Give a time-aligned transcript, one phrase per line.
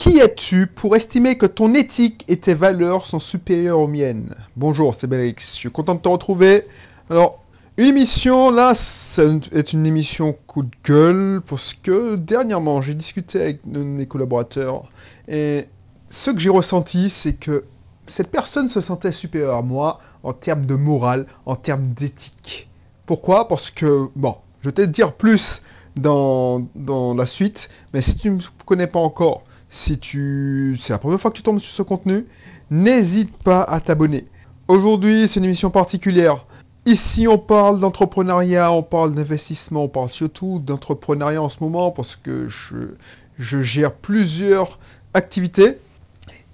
[0.00, 4.34] Qui es-tu pour estimer que ton éthique et tes valeurs sont supérieures aux miennes?
[4.56, 6.64] Bonjour, c'est Belrix, je suis content de te retrouver.
[7.10, 7.44] Alors,
[7.76, 13.66] une émission, là, c'est une émission coup de gueule, parce que dernièrement, j'ai discuté avec
[13.66, 14.88] mes collaborateurs,
[15.28, 15.66] et
[16.08, 17.66] ce que j'ai ressenti, c'est que
[18.06, 22.70] cette personne se sentait supérieure à moi en termes de morale, en termes d'éthique.
[23.04, 23.48] Pourquoi?
[23.48, 25.60] Parce que, bon, je vais te dire plus
[25.94, 30.92] dans, dans la suite, mais si tu ne me connais pas encore, si tu c'est
[30.92, 32.26] la première fois que tu tombes sur ce contenu,
[32.70, 34.26] n'hésite pas à t'abonner.
[34.68, 36.44] Aujourd'hui, c'est une émission particulière.
[36.86, 42.16] Ici, on parle d'entrepreneuriat, on parle d'investissement, on parle surtout d'entrepreneuriat en ce moment parce
[42.16, 42.96] que je,
[43.38, 44.78] gère plusieurs
[45.14, 45.78] activités.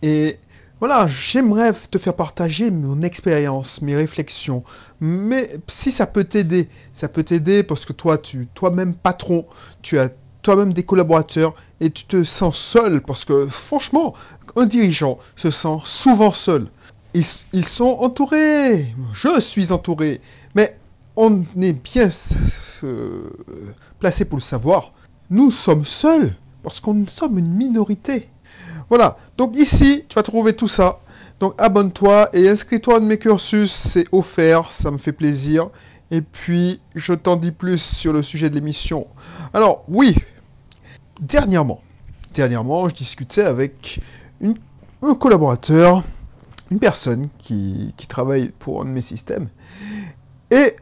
[0.02, 0.38] Et
[0.78, 4.62] voilà, j'aimerais te faire partager mon expérience, mes réflexions.
[5.00, 9.46] Mais si ça peut t'aider, ça peut t'aider parce que toi, tu, toi-même patron,
[9.80, 10.10] tu as
[10.46, 14.14] toi-même des collaborateurs et tu te sens seul parce que franchement,
[14.54, 16.68] un dirigeant se sent souvent seul.
[17.14, 20.20] Ils, sont entourés, je suis entouré,
[20.54, 20.78] mais
[21.16, 22.10] on est bien
[23.98, 24.92] placé pour le savoir.
[25.30, 28.28] Nous sommes seuls parce qu'on sommes une minorité.
[28.88, 31.00] Voilà, donc ici, tu vas trouver tout ça.
[31.40, 35.70] Donc abonne-toi et inscris-toi à mes cursus, c'est offert, ça me fait plaisir.
[36.12, 39.08] Et puis, je t'en dis plus sur le sujet de l'émission.
[39.52, 40.14] Alors, oui,
[41.20, 41.80] dernièrement,
[42.34, 44.00] dernièrement, je discutais avec
[45.02, 46.04] un collaborateur,
[46.70, 49.48] une personne qui, travaille pour un de mes systèmes.
[50.50, 50.76] Et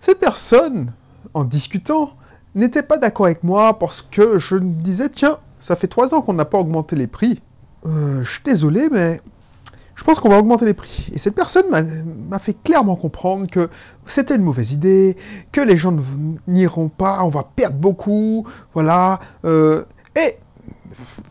[0.00, 0.92] cette personne,
[1.34, 2.12] en discutant,
[2.54, 6.34] n'était pas d'accord avec moi parce que je disais, tiens, ça fait trois ans qu'on
[6.34, 7.40] n'a pas augmenté les prix.
[7.86, 9.20] Euh, je suis désolé, mais
[9.96, 11.08] je pense qu'on va augmenter les prix.
[11.12, 11.66] Et cette personne
[12.28, 13.70] m'a fait clairement comprendre que
[14.06, 15.16] c'était une mauvaise idée,
[15.52, 15.94] que les gens
[16.46, 19.20] n'iront pas, on va perdre beaucoup, voilà.
[19.44, 19.84] Euh,
[20.16, 20.36] et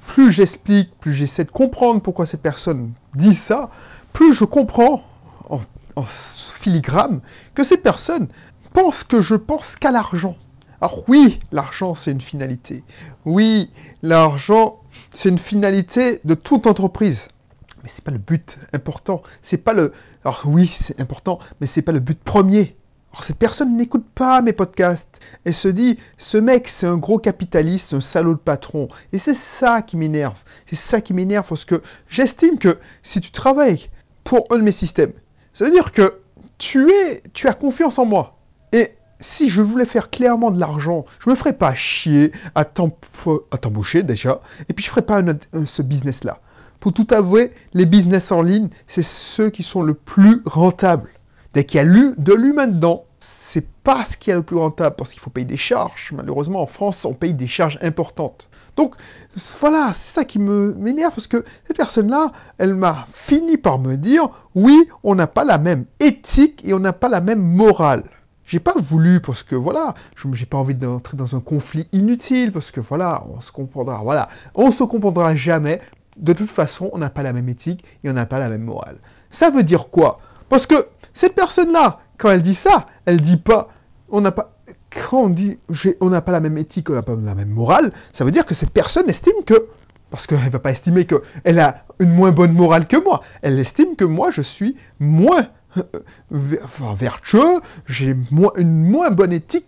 [0.07, 3.69] plus j'explique, plus j'essaie de comprendre pourquoi cette personne dit ça,
[4.13, 5.03] plus je comprends
[5.49, 5.59] en,
[5.95, 7.21] en filigrane
[7.53, 8.27] que cette personne
[8.73, 10.35] pense que je pense qu'à l'argent.
[10.81, 12.83] Alors oui, l'argent c'est une finalité.
[13.25, 13.69] Oui,
[14.01, 14.79] l'argent
[15.13, 17.27] c'est une finalité de toute entreprise
[17.83, 19.21] mais c'est pas le but important.
[19.41, 19.93] C'est pas le.
[20.23, 22.77] Alors oui, c'est important, mais c'est pas le but premier.
[23.11, 25.19] Alors cette personne n'écoute pas mes podcasts.
[25.45, 28.87] Elle se dit, ce mec, c'est un gros capitaliste, un salaud de patron.
[29.11, 30.39] Et c'est ça qui m'énerve.
[30.65, 33.89] C'est ça qui m'énerve parce que j'estime que si tu travailles
[34.23, 35.13] pour un de mes systèmes,
[35.53, 36.21] ça veut dire que
[36.57, 38.39] tu es, tu as confiance en moi.
[38.71, 44.01] Et si je voulais faire clairement de l'argent, je me ferais pas chier à t'embaucher
[44.01, 45.21] déjà, et puis je ferais pas
[45.65, 46.39] ce business-là.
[46.83, 51.11] Pour tout avouer, les business en ligne, c'est ceux qui sont le plus rentables.
[51.53, 54.97] Dès qu'il y a de l'humain dedans, c'est pas ce qui est le plus rentable
[54.97, 56.11] parce qu'il faut payer des charges.
[56.13, 58.49] Malheureusement, en France, on paye des charges importantes.
[58.75, 58.95] Donc
[59.61, 64.27] voilà, c'est ça qui m'énerve parce que cette personne-là, elle m'a fini par me dire
[64.53, 68.03] oui, on n'a pas la même éthique et on n'a pas la même morale.
[68.45, 72.51] J'ai pas voulu parce que voilà, je n'ai pas envie d'entrer dans un conflit inutile
[72.51, 75.79] parce que voilà, on se comprendra, voilà, on se comprendra jamais
[76.17, 78.63] de toute façon, on n'a pas la même éthique et on n'a pas la même
[78.63, 78.97] morale.
[79.29, 80.19] Ça veut dire quoi?
[80.49, 83.69] Parce que cette personne-là, quand elle dit ça, elle dit pas,
[84.09, 84.53] on n'a pas,
[84.89, 85.59] quand on dit,
[85.99, 88.45] on n'a pas la même éthique, on n'a pas la même morale, ça veut dire
[88.45, 89.67] que cette personne estime que,
[90.09, 93.57] parce qu'elle ne va pas estimer qu'elle a une moins bonne morale que moi, elle
[93.59, 95.47] estime que moi, je suis moins
[95.77, 95.83] euh,
[96.95, 98.15] vertueux, j'ai
[98.57, 99.65] une moins bonne éthique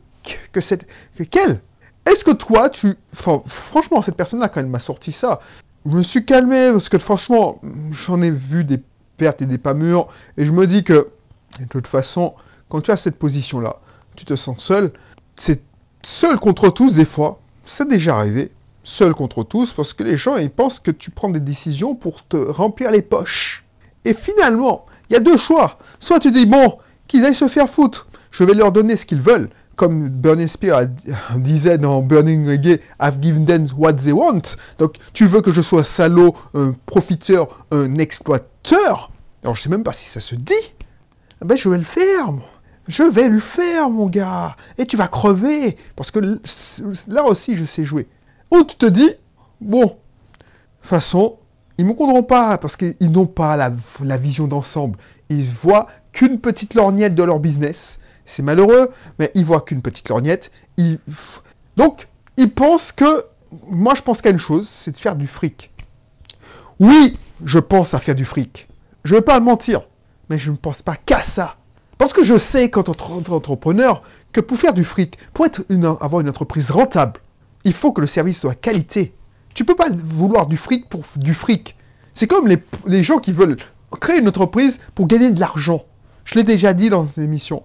[0.51, 0.85] que cette,
[1.31, 1.59] qu'elle.
[2.05, 2.93] Est-ce que toi, tu...
[3.13, 5.39] franchement, cette personne-là, quand elle m'a sorti ça,
[5.85, 8.81] je me suis calmé parce que franchement, j'en ai vu des
[9.17, 10.07] pertes et des pas mûres.
[10.37, 11.09] Et je me dis que,
[11.59, 12.33] de toute façon,
[12.69, 13.77] quand tu as cette position-là,
[14.15, 14.91] tu te sens seul.
[15.35, 15.61] C'est
[16.03, 17.39] seul contre tous des fois.
[17.65, 18.51] C'est déjà arrivé.
[18.83, 22.25] Seul contre tous parce que les gens, ils pensent que tu prends des décisions pour
[22.25, 23.63] te remplir les poches.
[24.05, 25.79] Et finalement, il y a deux choix.
[25.99, 28.07] Soit tu dis, bon, qu'ils aillent se faire foutre.
[28.31, 30.87] Je vais leur donner ce qu'ils veulent comme Bernie Spears
[31.37, 34.41] disait dans Burning Reggae, I've given them what they want.
[34.79, 39.11] Donc, tu veux que je sois salaud, un profiteur, un exploiteur?
[39.43, 40.53] Alors, je sais même pas si ça se dit.
[41.41, 42.33] Eh ben, je vais le faire.
[42.87, 44.55] Je vais le faire, mon gars.
[44.77, 45.77] Et tu vas crever.
[45.95, 46.39] Parce que
[47.07, 48.07] là aussi, je sais jouer.
[48.51, 49.11] Ou tu te dis,
[49.59, 49.97] bon, de toute
[50.81, 51.37] façon,
[51.77, 53.71] ils ne me comprendront pas parce qu'ils n'ont pas la,
[54.03, 54.97] la vision d'ensemble.
[55.29, 60.09] Ils voient qu'une petite lorgnette de leur business c'est malheureux, mais il voit qu'une petite
[60.09, 60.51] lorgnette.
[61.77, 62.07] Donc,
[62.37, 63.25] il pense que...
[63.69, 65.71] Moi, je pense qu'à une chose, c'est de faire du fric.
[66.79, 68.67] Oui, je pense à faire du fric.
[69.03, 69.87] Je ne vais pas mentir,
[70.29, 71.55] mais je ne pense pas qu'à ça.
[71.97, 74.01] Parce que je sais, quand est entrepreneur,
[74.33, 75.45] que pour faire du fric, pour
[76.01, 77.21] avoir une entreprise rentable,
[77.63, 79.15] il faut que le service soit qualité.
[79.53, 81.77] Tu peux pas vouloir du fric pour du fric.
[82.13, 83.57] C'est comme les, les gens qui veulent
[84.01, 85.85] créer une entreprise pour gagner de l'argent.
[86.25, 87.63] Je l'ai déjà dit dans cette émission.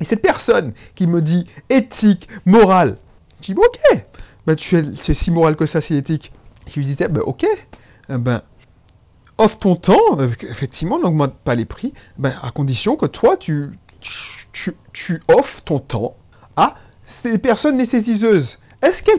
[0.00, 2.96] Et cette personne qui me dit éthique, morale,
[3.40, 4.04] je dis, ok,
[4.46, 6.32] ben, tu es, c'est si moral que ça, si éthique.
[6.68, 7.46] Je lui disais, ben, ok,
[8.08, 8.42] eh ben,
[9.38, 13.70] offre ton temps, euh, effectivement, n'augmente pas les prix, ben, à condition que toi, tu,
[15.28, 16.16] offres ton temps
[16.56, 18.58] à ces personnes nécessiteuses.
[18.82, 19.12] Est-ce que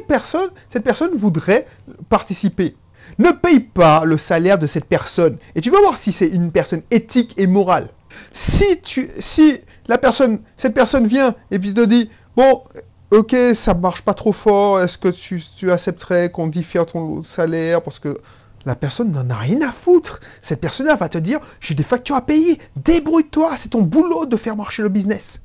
[0.70, 1.68] cette personne voudrait
[2.10, 2.76] participer?
[3.18, 5.38] Ne paye pas le salaire de cette personne.
[5.56, 7.90] Et tu vas voir si c'est une personne éthique et morale.
[8.32, 12.64] Si, tu, si la personne, cette personne vient et puis te dit, bon,
[13.12, 17.82] ok, ça marche pas trop fort, est-ce que tu, tu accepterais qu'on diffère ton salaire
[17.82, 18.18] parce que
[18.66, 20.20] la personne n'en a rien à foutre.
[20.42, 24.36] Cette personne-là va te dire, j'ai des factures à payer, débrouille-toi, c'est ton boulot de
[24.36, 25.42] faire marcher le business.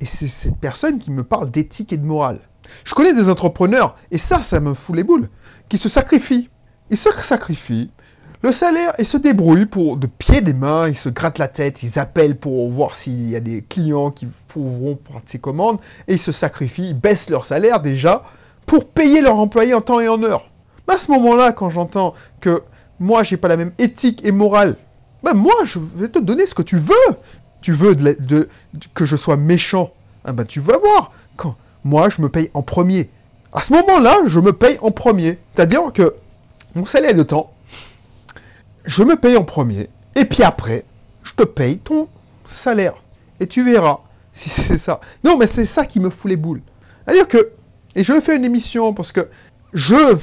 [0.00, 2.40] Et c'est cette personne qui me parle d'éthique et de morale.
[2.84, 5.28] Je connais des entrepreneurs, et ça, ça me fout les boules,
[5.68, 6.48] qui se sacrifient.
[6.90, 7.90] Ils se sacrifient,
[8.42, 11.82] le salaire, ils se débrouillent pour de pied des mains, ils se grattent la tête,
[11.84, 15.78] ils appellent pour voir s'il y a des clients qui pourront prendre ces commandes,
[16.08, 18.24] et ils se sacrifient, ils baissent leur salaire déjà
[18.66, 20.50] pour payer leurs employés en temps et en heure.
[20.88, 22.62] à ce moment-là, quand j'entends que
[22.98, 24.76] moi, j'ai pas la même éthique et morale,
[25.22, 26.94] ben moi, je vais te donner ce que tu veux.
[27.60, 27.96] Tu veux
[28.92, 29.92] que je sois méchant,
[30.24, 31.12] ah ben tu vas voir.
[31.84, 33.10] Moi, je me paye en premier.
[33.52, 35.38] À ce moment-là, je me paye en premier.
[35.54, 36.14] C'est-à-dire que
[36.74, 37.52] mon salaire de temps,
[38.84, 40.84] je me paye en premier, et puis après,
[41.22, 42.08] je te paye ton
[42.48, 42.94] salaire.
[43.40, 44.00] Et tu verras
[44.32, 45.00] si c'est ça.
[45.24, 46.62] Non, mais c'est ça qui me fout les boules.
[47.04, 47.52] C'est-à-dire que,
[47.94, 49.28] et je faire une émission parce que
[49.72, 50.16] je,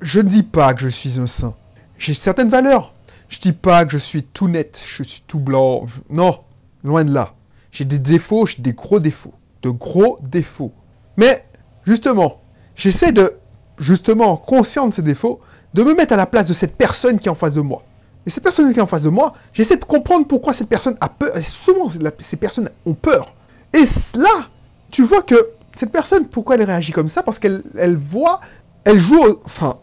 [0.00, 1.54] je ne dis pas que je suis un saint.
[1.98, 2.94] J'ai certaines valeurs.
[3.28, 5.86] Je dis pas que je suis tout net, je suis tout blanc.
[6.10, 6.40] Non,
[6.82, 7.34] loin de là.
[7.70, 9.34] J'ai des défauts, j'ai des gros défauts.
[9.62, 10.72] De gros défauts.
[11.16, 11.44] Mais,
[11.84, 12.40] justement,
[12.74, 13.38] j'essaie de,
[13.78, 15.40] justement, conscient de ces défauts,
[15.74, 17.82] de me mettre à la place de cette personne qui est en face de moi.
[18.26, 20.96] Et cette personne qui est en face de moi, j'essaie de comprendre pourquoi cette personne
[21.00, 21.32] a peur.
[21.42, 23.34] Souvent, ces personnes ont peur.
[23.72, 23.84] Et
[24.14, 24.48] là,
[24.90, 27.22] tu vois que cette personne, pourquoi elle réagit comme ça?
[27.22, 28.40] Parce qu'elle elle voit,
[28.84, 29.78] elle joue, enfin,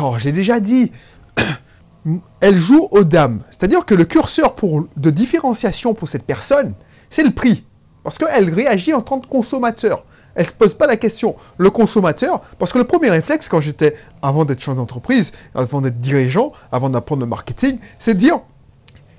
[0.00, 0.92] oh, j'ai déjà dit,
[2.40, 3.40] elle joue aux dames.
[3.50, 4.54] C'est-à-dire que le curseur
[4.96, 6.74] de différenciation pour cette personne,
[7.08, 7.64] c'est le prix.
[8.04, 10.04] Parce qu'elle réagit en tant que consommateur.
[10.34, 11.36] Elle se pose pas la question.
[11.58, 16.00] Le consommateur, parce que le premier réflexe, quand j'étais, avant d'être chef d'entreprise, avant d'être
[16.00, 18.40] dirigeant, avant d'apprendre le marketing, c'est de dire,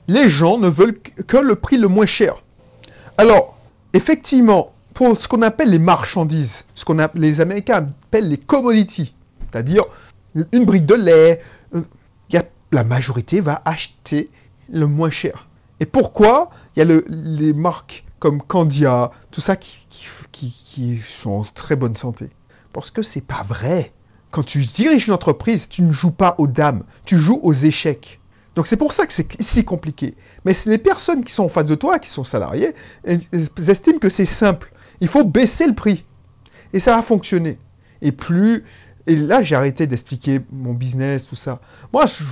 [0.07, 2.43] les gens ne veulent que le prix le moins cher.
[3.17, 3.57] Alors,
[3.93, 9.13] effectivement, pour ce qu'on appelle les marchandises, ce qu'on les Américains appellent les commodities,
[9.51, 9.85] c'est-à-dire
[10.51, 11.41] une brique de lait,
[11.75, 11.81] euh,
[12.73, 14.29] la majorité va acheter
[14.71, 15.47] le moins cher.
[15.79, 16.49] Et pourquoi?
[16.75, 19.85] Il y a les marques comme Candia, tout ça qui,
[20.31, 22.29] qui, sont en très bonne santé.
[22.71, 23.91] Parce que c'est pas vrai.
[24.31, 28.21] Quand tu diriges une entreprise, tu ne joues pas aux dames, tu joues aux échecs.
[28.55, 30.15] Donc c'est pour ça que c'est si compliqué.
[30.45, 32.73] Mais les personnes qui sont en face de toi, qui sont salariés,
[33.03, 34.71] estiment que c'est simple.
[35.01, 36.05] Il faut baisser le prix.
[36.71, 37.59] Et ça va fonctionner.
[38.01, 38.63] Et plus...
[39.05, 41.59] Et là, j'ai arrêté d'expliquer mon business, tout ça.
[41.91, 42.23] Moi, je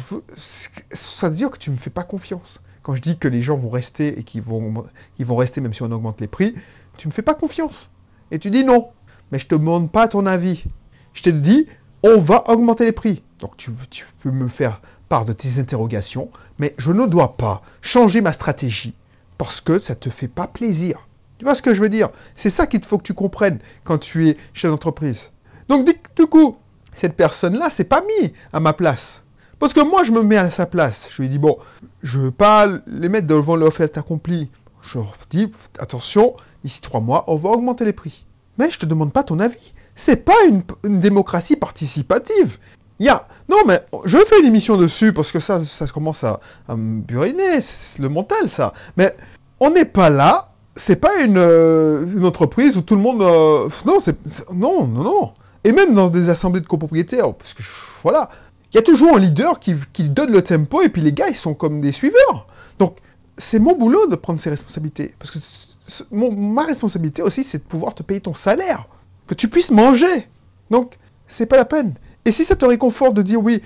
[0.93, 3.41] ça veut dire que tu ne me fais pas confiance quand je dis que les
[3.41, 4.85] gens vont rester et qu'ils vont,
[5.19, 6.55] ils vont rester même si on augmente les prix,
[6.97, 7.91] tu me fais pas confiance.
[8.31, 8.89] Et tu dis non.
[9.31, 10.63] Mais je te demande pas ton avis.
[11.13, 11.67] Je te dis,
[12.03, 13.23] on va augmenter les prix.
[13.39, 13.71] Donc tu,
[14.19, 18.93] peux me faire part de tes interrogations, mais je ne dois pas changer ma stratégie
[19.37, 21.07] parce que ça te fait pas plaisir.
[21.37, 22.09] Tu vois ce que je veux dire?
[22.35, 25.31] C'est ça qu'il faut que tu comprennes quand tu es chef d'entreprise.
[25.67, 26.57] Donc du coup,
[26.93, 29.20] cette personne-là, c'est pas mis à ma place.
[29.61, 31.07] Parce que moi, je me mets à sa place.
[31.11, 31.59] Je lui dis, bon,
[32.01, 34.49] je ne veux pas les mettre devant le fait accompli.
[34.81, 38.25] Je leur dis, attention, d'ici trois mois, on va augmenter les prix.
[38.57, 39.73] Mais je te demande pas ton avis.
[39.93, 40.63] C'est pas une,
[40.99, 42.57] démocratie participative.
[42.97, 43.13] Il.
[43.49, 46.39] Non, mais je fais une émission dessus parce que ça, ça commence à,
[46.69, 47.61] me buriner.
[47.61, 48.73] C'est le mental, ça.
[48.97, 49.15] Mais
[49.59, 50.53] on n'est pas là.
[50.75, 53.21] C'est pas une, euh, entreprise où tout le monde...
[53.21, 54.17] Euh, non, c'est...
[54.51, 55.33] Non, non, non.
[55.63, 57.61] Et même dans des assemblées de copropriétaires, parce que,
[58.01, 58.29] voilà,
[58.71, 59.75] il y a toujours un leader qui,
[60.05, 62.47] donne le tempo et puis les gars, ils sont comme des suiveurs.
[62.79, 62.97] Donc,
[63.37, 65.13] c'est mon boulot de prendre ses responsabilités.
[65.19, 65.39] Parce que
[66.11, 68.87] ma responsabilité aussi, c'est de pouvoir te payer ton salaire.
[69.27, 70.29] Que tu puisses manger.
[70.69, 70.97] Donc,
[71.27, 71.95] c'est pas la peine.
[72.23, 73.61] Et si ça te réconforte de dire oui,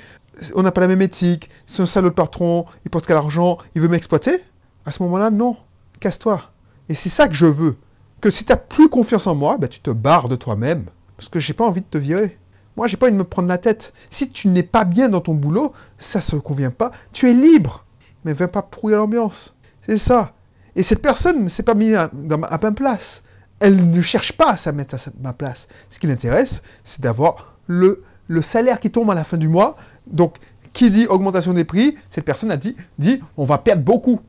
[0.56, 3.58] on n'a pas la même éthique, c'est un salaud de patron, il pense qu'à l'argent,
[3.76, 4.44] il veut m'exploiter,
[4.86, 5.58] à ce moment-là, non,
[6.00, 6.42] casse-toi.
[6.90, 7.78] Et c'est ça que je veux.
[8.22, 10.86] Que si tu n'as plus confiance en moi, ben, tu te barres de toi-même.
[11.18, 12.38] Parce que j'ai pas envie de te virer.
[12.78, 13.94] Moi, j'ai pas envie de me prendre la tête.
[14.10, 17.86] Si tu n'es pas bien dans ton boulot, ça se convient pas, tu es libre.
[18.24, 19.56] Mais viens pas pourrir l'ambiance.
[19.88, 20.34] C'est ça.
[20.76, 22.12] Et cette personne ne s'est pas mise à,
[22.50, 23.24] à plein place.
[23.60, 25.68] Elle ne cherche pas à mettre à ma place.
[25.90, 29.78] Ce qui l'intéresse, c'est d'avoir le, le salaire qui tombe à la fin du mois.
[30.08, 30.36] Donc,
[30.74, 34.20] qui dit augmentation des prix, cette personne a dit, dit on va perdre beaucoup.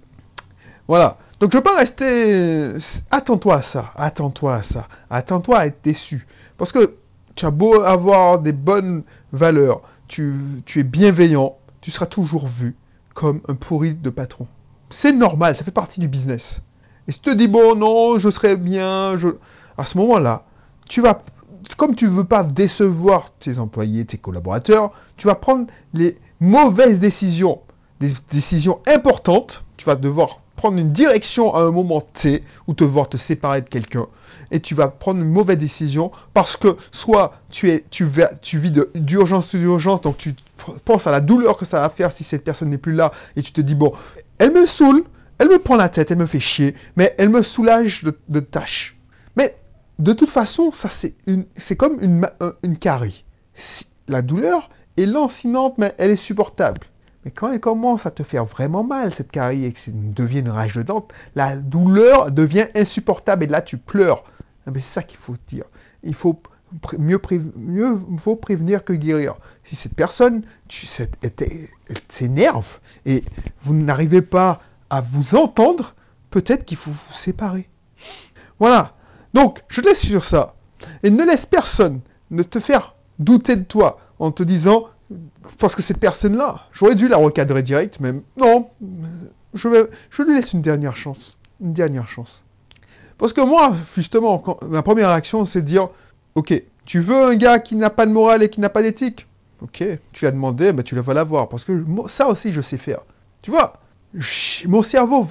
[0.87, 1.19] Voilà.
[1.41, 2.75] Donc je veux pas rester...
[3.11, 6.27] Attends-toi à ça, attends-toi à ça, attends-toi à être déçu.
[6.57, 6.95] Parce que
[7.37, 10.35] tu as beau avoir des bonnes valeurs, tu,
[10.75, 12.75] es bienveillant, tu seras toujours vu
[13.15, 14.47] comme un pourri de patron.
[14.91, 16.63] C'est normal, ça fait partie du business.
[17.07, 19.29] Et si tu te dis, bon, non, je serai bien, je...
[19.77, 20.45] à ce moment-là,
[20.89, 21.19] tu vas,
[21.77, 26.99] comme tu ne veux pas décevoir tes employés, tes collaborateurs, tu vas prendre les mauvaises
[26.99, 27.61] décisions,
[28.01, 32.85] des décisions importantes, tu vas devoir prendre une direction à un moment T, ou te
[32.85, 34.07] devoir te séparer de quelqu'un,
[34.51, 38.07] et tu vas prendre une mauvaise décision, parce que soit tu, es, tu,
[38.43, 40.35] tu vis d'urgence en d'urgence, donc tu
[40.85, 43.43] penses à la douleur que ça va faire si cette personne n'est plus là, et
[43.43, 43.93] tu te dis, bon,
[44.39, 45.05] elle me saoule,
[45.39, 48.99] elle me prend la tête, elle me fait chier, mais elle me soulage de, tâches.
[49.37, 49.55] Mais
[49.99, 52.29] de toute façon, ça c'est comme une,
[52.63, 53.25] une carie.
[54.09, 56.81] la douleur est lancinante, mais elle est supportable.
[57.27, 60.39] Mais quand elle commence à te faire vraiment mal, cette carie, et que ça devient
[60.39, 64.23] une rage de dents, la douleur devient insupportable et là tu pleures.
[64.67, 65.65] Ah, c'est ça qu'il faut dire.
[66.03, 66.41] Il faut
[66.99, 69.37] mieux, prévenir que guérir.
[69.65, 70.43] Si cette personne
[72.09, 73.25] s'énerve et
[73.61, 75.95] vous n'arrivez pas à vous entendre,
[76.31, 77.69] peut-être qu'il faut vous séparer.
[78.59, 78.97] Voilà.
[79.35, 80.55] Donc, je te laisse sur ça.
[81.03, 84.87] Et ne laisse personne ne te faire douter de toi en te disant
[85.59, 88.69] parce que cette personne-là, j'aurais dû la recadrer direct, mais non,
[89.55, 89.69] je
[90.23, 91.39] lui laisse une dernière chance.
[91.61, 92.43] Une dernière chance.
[93.19, 95.89] Parce que moi, justement, ma première réaction, c'est de dire,
[96.35, 99.27] ok, tu veux un gars qui n'a pas de morale et qui n'a pas d'éthique?
[99.63, 99.83] Ok,
[100.13, 101.49] tu as demandé, bah, tu vas l'avoir.
[101.49, 103.01] Parce que ça aussi, je sais faire.
[103.41, 103.73] Tu vois,
[104.67, 105.27] mon cerveau,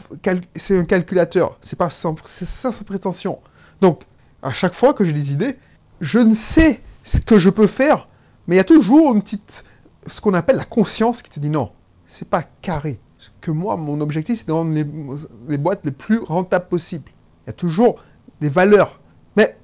[0.56, 1.58] c'est un calculateur.
[1.62, 3.40] C'est pas sans, sans prétention.
[3.82, 4.02] Donc,
[4.42, 5.58] à chaque fois que j'ai des idées,
[6.02, 8.08] je ne sais ce que je peux faire
[8.48, 9.64] mais il y a toujours une petite,
[10.06, 11.72] ce qu'on appelle la conscience qui te dit non,
[12.06, 13.00] c'est pas carré.
[13.42, 17.10] Que moi, mon objectif, c'est de rendre les, boîtes les plus rentables possibles.
[17.48, 18.04] Y a toujours
[18.42, 19.00] des valeurs.
[19.36, 19.58] Mais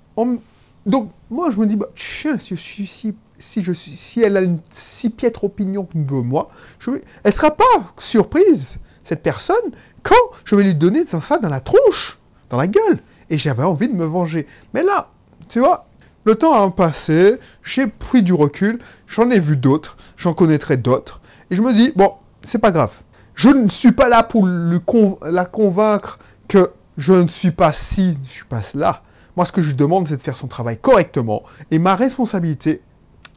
[0.86, 4.42] donc, moi, je me dis, bah, si, je suis, si, si, je si elle a
[4.42, 6.92] une si piètre opinion que moi, je,
[7.24, 7.64] elle sera pas
[7.98, 9.56] surprise, cette personne,
[10.04, 12.20] quand je vais lui donner ça dans la tronche,
[12.50, 13.00] dans la gueule.
[13.30, 14.46] Et j'avais envie de me venger.
[14.74, 15.10] Mais là,
[15.48, 15.88] tu vois,
[16.26, 21.22] le temps a passé, j'ai pris du recul, j'en ai vu d'autres, j'en connaîtrai d'autres,
[21.50, 22.92] et je me dis, bon, c'est pas grave.
[23.36, 28.30] Je ne suis pas là pour la convaincre que je ne suis pas ci, je
[28.30, 29.04] suis pas là.
[29.36, 32.82] Moi, ce que je lui demande, c'est de faire son travail correctement, et ma responsabilité,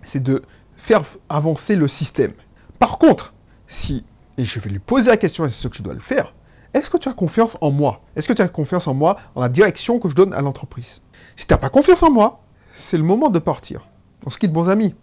[0.02, 0.42] c'est de
[0.76, 2.32] faire avancer le système.
[2.78, 3.32] Par contre,
[3.68, 4.04] si,
[4.36, 6.34] et je vais lui poser la question, et c'est ce que je dois le faire,
[6.74, 8.02] est-ce que tu as confiance en moi?
[8.16, 11.02] Est-ce que tu as confiance en moi, en la direction que je donne à l'entreprise?
[11.36, 12.42] Si tu n'as pas confiance en moi,
[12.72, 13.86] c'est le moment de partir.
[14.26, 14.96] On se quitte, bons amis.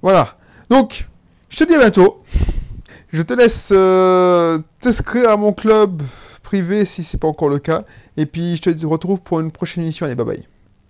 [0.00, 0.36] Voilà.
[0.70, 1.06] Donc,
[1.50, 2.22] je te dis à bientôt.
[3.12, 6.02] Je te laisse euh, t'inscrire à mon club
[6.42, 7.84] privé si ce n'est pas encore le cas.
[8.16, 10.06] Et puis, je te retrouve pour une prochaine émission.
[10.06, 10.57] Allez, bye bye.